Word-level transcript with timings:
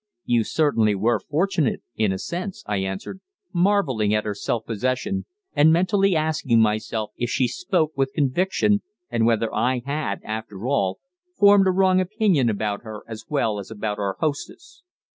"You 0.25 0.43
certainly 0.43 0.95
were 0.95 1.19
fortunate, 1.19 1.83
in 1.95 2.11
a 2.11 2.17
sense," 2.17 2.63
I 2.65 2.77
answered, 2.77 3.21
marvelling 3.53 4.15
at 4.15 4.23
her 4.25 4.33
self 4.33 4.65
possession, 4.65 5.27
and 5.53 5.71
mentally 5.71 6.15
asking 6.15 6.59
myself 6.59 7.11
if 7.17 7.29
she 7.29 7.47
spoke 7.47 7.91
with 7.95 8.11
conviction 8.15 8.81
and 9.11 9.27
whether 9.27 9.53
I 9.53 9.83
had, 9.85 10.23
after 10.23 10.65
all, 10.65 10.97
formed 11.37 11.67
a 11.67 11.71
wrong 11.71 12.01
opinion 12.01 12.49
about 12.49 12.81
her 12.81 13.03
as 13.07 13.25
well 13.29 13.59
as 13.59 13.69
about 13.69 13.99
our 13.99 14.17
hostess. 14.19 14.81